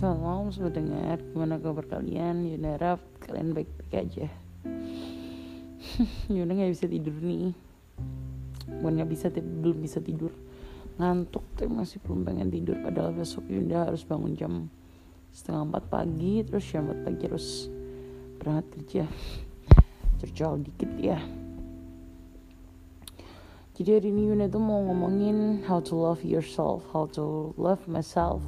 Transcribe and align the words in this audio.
Sobat 0.00 0.72
dengar 0.72 1.20
Gimana 1.20 1.60
kabar 1.60 1.84
kalian? 1.84 2.48
Yuna 2.48 2.80
harap 2.80 3.04
kalian 3.20 3.52
baik-baik 3.52 3.92
aja. 4.00 4.32
Yuna 6.32 6.56
gak 6.56 6.72
bisa 6.72 6.88
tidur 6.88 7.20
nih. 7.20 7.52
Bukan 8.80 8.96
gak 8.96 9.10
bisa 9.12 9.28
tapi 9.28 9.44
belum 9.44 9.84
bisa 9.84 10.00
tidur. 10.00 10.32
Ngantuk 10.96 11.44
tapi 11.52 11.68
masih 11.68 12.00
belum 12.00 12.24
pengen 12.24 12.48
tidur. 12.48 12.80
Padahal 12.80 13.12
besok 13.12 13.44
Yunda 13.52 13.92
harus 13.92 14.00
bangun 14.08 14.32
jam 14.32 14.72
Setengah 15.36 15.68
empat 15.68 15.84
pagi 15.92 16.48
Terus 16.48 16.64
jam 16.64 16.88
empat 16.88 17.00
pagi 17.04 17.22
harus 17.28 17.68
berangkat 18.40 18.66
kerja. 18.72 19.04
Terjauh 20.24 20.64
dikit 20.64 20.90
ya. 20.96 21.20
Jadi 23.76 24.00
hari 24.00 24.08
ini 24.16 24.32
Yuna 24.32 24.48
tuh 24.48 24.64
mau 24.64 24.80
ngomongin 24.80 25.60
how 25.68 25.76
to 25.76 25.92
love 25.92 26.24
yourself, 26.24 26.88
how 26.88 27.04
to 27.04 27.52
love 27.60 27.84
myself. 27.84 28.40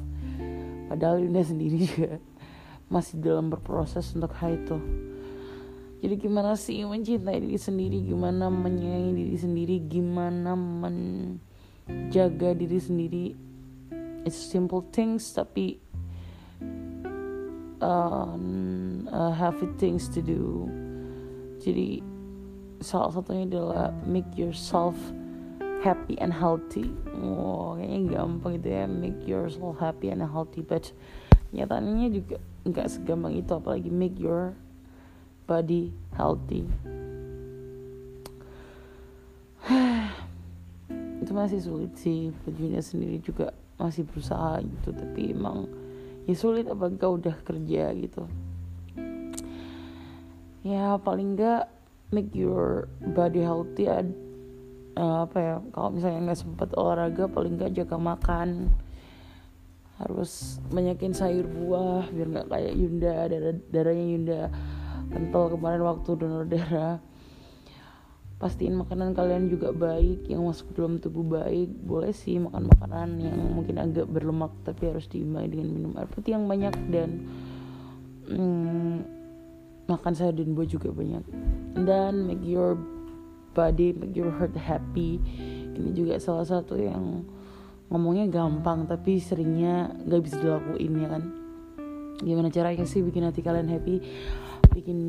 Padahal 0.87 1.23
Yuna 1.23 1.43
sendiri 1.43 1.87
juga 1.87 2.19
masih 2.91 3.19
dalam 3.19 3.49
berproses 3.49 4.11
untuk 4.13 4.31
hal 4.37 4.59
itu. 4.59 4.77
Jadi 6.03 6.19
gimana 6.19 6.59
sih 6.59 6.83
mencintai 6.83 7.39
diri 7.39 7.55
sendiri, 7.55 8.03
gimana 8.03 8.51
menyayangi 8.51 9.15
diri 9.15 9.37
sendiri, 9.39 9.75
gimana 9.87 10.51
menjaga 10.51 12.51
diri 12.51 12.75
sendiri. 12.75 13.25
It's 14.27 14.35
simple 14.35 14.83
things 14.91 15.31
tapi 15.31 15.79
uh, 17.79 18.35
uh, 19.07 19.31
heavy 19.31 19.71
things 19.79 20.11
to 20.11 20.19
do. 20.19 20.67
Jadi 21.63 22.03
salah 22.83 23.15
satunya 23.15 23.47
adalah 23.47 23.95
make 24.03 24.27
yourself 24.35 24.99
happy 25.83 26.15
and 26.23 26.31
healthy. 26.31 26.87
Wow, 27.11 27.75
kayaknya 27.75 27.99
gampang 28.15 28.55
gitu 28.55 28.71
ya, 28.71 28.87
make 28.87 29.19
yourself 29.27 29.75
happy 29.83 30.07
and 30.15 30.23
healthy. 30.23 30.63
But 30.63 30.95
nyatanya 31.51 32.07
juga 32.07 32.39
nggak 32.63 32.87
segampang 32.87 33.35
itu, 33.35 33.51
apalagi 33.51 33.91
make 33.91 34.15
your 34.15 34.55
body 35.43 35.91
healthy. 36.15 36.63
itu 41.19 41.31
masih 41.35 41.59
sulit 41.59 41.91
sih, 41.99 42.31
bajunya 42.47 42.79
sendiri 42.79 43.19
juga 43.19 43.51
masih 43.75 44.07
berusaha 44.07 44.63
gitu, 44.63 44.95
tapi 44.95 45.35
emang 45.35 45.67
ya 46.23 46.35
sulit 46.39 46.63
apalagi 46.71 46.95
kau 46.95 47.19
udah 47.19 47.35
kerja 47.43 47.91
gitu. 47.91 48.23
Ya 50.63 50.95
paling 50.95 51.35
nggak 51.35 51.67
make 52.15 52.31
your 52.31 52.87
body 53.11 53.43
healthy 53.43 53.91
uh, 54.97 55.25
apa 55.25 55.37
ya 55.39 55.55
kalau 55.73 55.89
misalnya 55.93 56.19
nggak 56.31 56.39
sempat 56.39 56.69
olahraga 56.77 57.25
paling 57.29 57.57
nggak 57.57 57.73
jaga 57.73 57.97
makan. 57.97 58.73
Harus 60.01 60.57
banyakin 60.73 61.13
sayur 61.13 61.45
buah 61.45 62.09
biar 62.09 62.27
nggak 62.27 62.49
kayak 62.49 62.73
Yunda 62.73 63.13
darah 63.29 63.55
darahnya 63.69 64.05
Yunda 64.09 64.41
kental 65.13 65.53
kemarin 65.53 65.81
waktu 65.85 66.09
donor 66.17 66.45
darah. 66.49 66.97
Pastiin 68.41 68.75
makanan 68.75 69.15
kalian 69.15 69.47
juga 69.47 69.71
baik 69.71 70.27
yang 70.27 70.43
masuk 70.43 70.73
ke 70.73 70.81
dalam 70.81 70.99
tubuh 70.99 71.23
baik. 71.23 71.71
Boleh 71.79 72.11
sih 72.11 72.35
makan 72.41 72.67
makanan 72.67 73.09
yang 73.21 73.39
mungkin 73.55 73.79
agak 73.79 74.09
berlemak 74.09 74.51
tapi 74.67 74.91
harus 74.91 75.07
diimbangi 75.07 75.55
dengan 75.55 75.67
minum 75.71 75.91
air 75.95 76.09
putih 76.11 76.35
yang 76.35 76.49
banyak 76.49 76.75
dan 76.91 77.09
hmm, 78.27 78.95
makan 79.87 80.11
sayur 80.11 80.35
dan 80.35 80.51
buah 80.51 80.67
juga 80.67 80.91
banyak. 80.91 81.23
Dan 81.87 82.27
make 82.27 82.43
your 82.43 82.75
body 83.53 83.93
make 83.93 84.17
your 84.17 84.33
heart 84.33 84.53
happy. 84.57 85.21
Ini 85.73 85.89
juga 85.93 86.17
salah 86.21 86.45
satu 86.45 86.77
yang 86.77 87.25
ngomongnya 87.89 88.25
gampang 88.29 88.89
tapi 88.89 89.21
seringnya 89.21 89.93
nggak 90.05 90.21
bisa 90.25 90.35
dilakuin 90.41 90.93
ya 90.97 91.07
kan? 91.09 91.23
Gimana 92.21 92.49
caranya 92.53 92.85
sih 92.85 93.01
bikin 93.05 93.25
hati 93.25 93.41
kalian 93.45 93.69
happy? 93.69 94.01
Bikin 94.73 94.99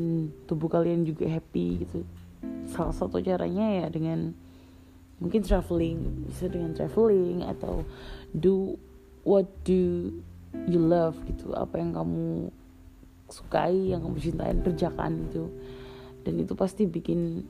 tubuh 0.45 0.69
kalian 0.69 1.05
juga 1.05 1.25
happy 1.25 1.85
gitu. 1.85 2.05
Salah 2.69 2.93
satu 2.93 3.21
caranya 3.21 3.85
ya 3.85 3.87
dengan 3.89 4.33
mungkin 5.17 5.41
traveling 5.41 6.27
bisa 6.27 6.51
dengan 6.51 6.75
traveling 6.75 7.45
atau 7.45 7.87
do 8.35 8.75
what 9.23 9.47
do 9.65 10.11
you 10.69 10.81
love 10.81 11.17
gitu. 11.29 11.53
Apa 11.57 11.81
yang 11.81 11.93
kamu 11.93 12.53
sukai 13.29 13.93
yang 13.93 14.05
kamu 14.05 14.17
cintai 14.21 14.53
kerjakan 14.61 15.25
gitu. 15.29 15.49
Dan 16.25 16.41
itu 16.41 16.53
pasti 16.57 16.89
bikin 16.89 17.45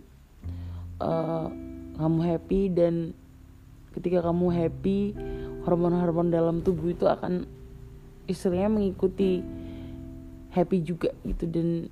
uh, 1.00 1.48
kamu 1.96 2.20
happy 2.24 2.62
dan 2.72 3.16
ketika 3.96 4.20
kamu 4.28 4.52
happy 4.52 5.16
hormon-hormon 5.64 6.30
dalam 6.30 6.60
tubuh 6.60 6.92
itu 6.92 7.08
akan 7.08 7.48
istilahnya 8.28 8.70
mengikuti 8.70 9.40
happy 10.52 10.78
juga 10.84 11.12
gitu. 11.24 11.48
Dan 11.48 11.88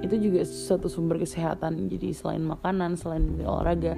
itu 0.00 0.14
juga 0.18 0.40
satu 0.44 0.88
sumber 0.88 1.20
kesehatan. 1.20 1.88
Jadi 1.92 2.12
selain 2.16 2.42
makanan 2.42 2.96
selain 2.98 3.24
olahraga 3.44 3.94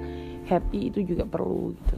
happy 0.47 0.91
itu 0.93 1.03
juga 1.03 1.23
perlu 1.27 1.73
gitu. 1.75 1.97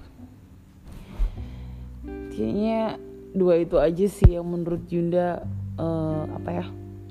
Kayaknya 2.33 2.95
dua 3.35 3.61
itu 3.61 3.75
aja 3.77 4.05
sih 4.09 4.39
yang 4.39 4.47
menurut 4.47 4.87
Yunda 4.89 5.43
uh, 5.77 6.23
apa 6.39 6.49
ya 6.49 6.65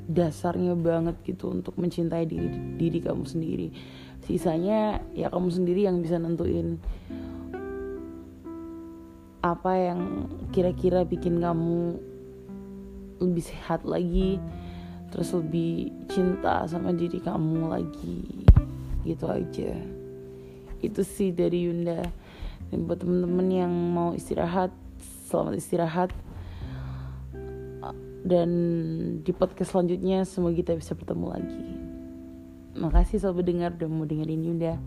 dasarnya 0.09 0.73
banget 0.73 1.21
gitu 1.23 1.53
untuk 1.53 1.77
mencintai 1.77 2.25
diri 2.25 2.49
diri 2.81 2.99
kamu 3.05 3.29
sendiri. 3.29 3.69
Sisanya 4.25 5.05
ya 5.13 5.29
kamu 5.29 5.53
sendiri 5.53 5.85
yang 5.85 6.01
bisa 6.01 6.17
nentuin 6.17 6.81
apa 9.45 9.73
yang 9.77 10.27
kira-kira 10.51 11.07
bikin 11.07 11.39
kamu 11.39 12.01
lebih 13.23 13.45
sehat 13.45 13.87
lagi 13.87 14.43
terus 15.09 15.31
lebih 15.33 15.95
cinta 16.11 16.67
sama 16.67 16.91
diri 16.97 17.21
kamu 17.21 17.69
lagi 17.69 18.49
gitu 19.05 19.29
aja. 19.29 19.73
Itu 20.81 21.03
sih 21.05 21.33
dari 21.33 21.69
Yunda. 21.69 22.03
Dan 22.69 22.85
buat 22.85 23.01
temen-temen 23.01 23.49
yang 23.49 23.73
mau 23.73 24.13
istirahat 24.13 24.69
selamat 25.29 25.55
istirahat 25.57 26.11
dan 28.27 28.51
di 29.23 29.33
podcast 29.35 29.75
selanjutnya 29.75 30.27
semoga 30.27 30.59
kita 30.59 30.73
bisa 30.75 30.95
bertemu 30.95 31.27
lagi. 31.29 31.67
Makasih 32.79 33.19
sobat 33.19 33.47
dengar 33.47 33.75
udah 33.75 33.89
mau 33.91 34.07
dengerin 34.07 34.47
Yunda 34.47 34.79